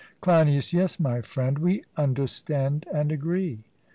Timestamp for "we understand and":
1.59-3.11